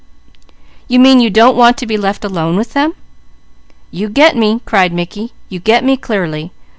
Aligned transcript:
"You 0.87 0.97
mean 0.97 1.19
you 1.19 1.29
don't 1.29 1.55
want 1.55 1.77
to 1.77 1.85
be 1.85 1.95
left 1.95 2.25
alone 2.25 2.55
with 2.55 2.73
them?" 2.73 2.95
"You 3.91 4.09
get 4.09 4.35
me!" 4.35 4.59
cried 4.65 4.91
Mickey. 4.91 5.31
"You 5.47 5.59
get 5.59 5.83
me 5.83 5.95
clearly. 5.95 6.51